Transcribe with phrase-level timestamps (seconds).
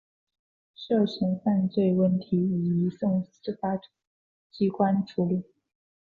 [0.73, 3.79] 涉嫌犯罪问题已移送司法
[4.49, 5.43] 机关处理。